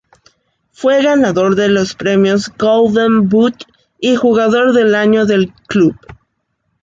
Fue 0.71 1.03
ganador 1.03 1.53
de 1.55 1.67
los 1.69 1.93
premios 1.93 2.51
Golden 2.57 3.29
Boot 3.29 3.65
y 3.99 4.15
Jugador 4.15 4.73
del 4.73 4.95
Año 4.95 5.27
del 5.27 5.53
Club. 5.67 5.95